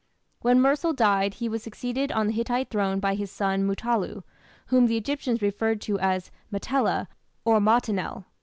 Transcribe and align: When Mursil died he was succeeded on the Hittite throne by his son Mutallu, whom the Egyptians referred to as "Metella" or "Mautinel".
When 0.39 0.59
Mursil 0.59 0.93
died 0.95 1.35
he 1.35 1.47
was 1.47 1.61
succeeded 1.61 2.11
on 2.11 2.25
the 2.25 2.33
Hittite 2.33 2.71
throne 2.71 2.99
by 2.99 3.13
his 3.13 3.29
son 3.29 3.67
Mutallu, 3.67 4.23
whom 4.65 4.87
the 4.87 4.97
Egyptians 4.97 5.43
referred 5.43 5.79
to 5.81 5.99
as 5.99 6.31
"Metella" 6.51 7.05
or 7.45 7.59
"Mautinel". 7.59 8.23